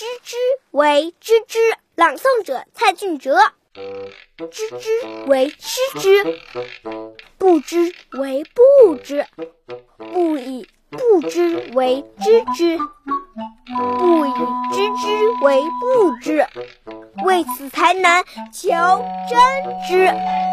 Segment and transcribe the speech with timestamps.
[0.00, 0.36] 知之
[0.70, 1.58] 为知之
[1.94, 3.36] 朗诵者蔡俊哲。
[4.50, 4.88] 知之
[5.26, 6.40] 为知之
[7.36, 9.26] 不知为不知
[9.98, 14.30] 不以不知为知之不以
[14.72, 16.46] 知之为不知
[17.26, 18.70] 为此才能求
[19.28, 19.38] 真
[19.86, 20.49] 知。